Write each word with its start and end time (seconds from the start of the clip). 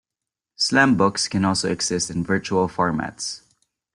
Slam 0.55 0.97
books 0.97 1.27
can 1.27 1.45
also 1.45 1.71
exist 1.71 2.09
in 2.09 2.23
virtual 2.23 2.67
formats. 2.67 3.43